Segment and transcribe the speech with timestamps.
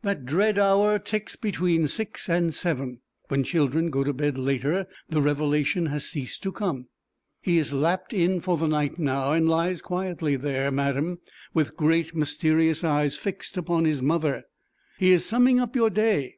[0.00, 5.20] That dread hour ticks between six and seven; when children go to bed later the
[5.20, 6.86] revelation has ceased to come.
[7.42, 11.18] He is lapt in for the night now and lies quietly there, madam,
[11.52, 14.44] with great, mysterious eyes fixed upon his mother.
[14.96, 16.36] He is summing up your day.